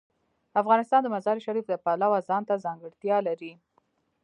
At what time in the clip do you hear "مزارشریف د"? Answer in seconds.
1.15-1.73